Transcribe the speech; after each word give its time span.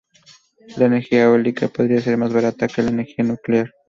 La 0.77 0.85
energía 0.87 1.25
eólica 1.25 1.67
podría 1.67 2.01
ser 2.01 2.17
más 2.17 2.33
barata 2.33 2.67
que 2.67 2.81
la 2.81 2.89
energía 2.89 3.23
nuclear. 3.23 3.69